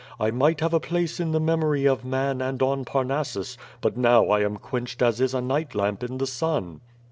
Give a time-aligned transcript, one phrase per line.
[0.19, 4.29] I might have a place in the memory of man and on Parnassus, but now
[4.29, 6.81] I am quenched as is a night lamp in the sun."